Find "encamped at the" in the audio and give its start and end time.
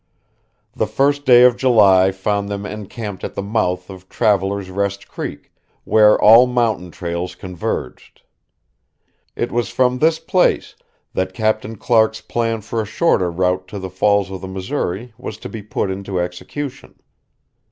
2.65-3.43